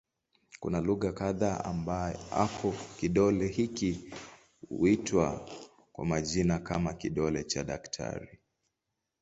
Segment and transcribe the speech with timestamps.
[0.59, 4.13] Kuna lugha kadha ambako kidole hiki
[4.69, 5.49] huitwa
[5.93, 8.39] kwa majina kama "kidole cha daktari".